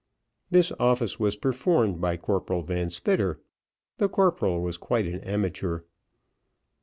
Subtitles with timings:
[0.49, 3.39] This office was performed by Corporal Van Spitter.
[3.99, 5.81] The corporal was quite an amateur.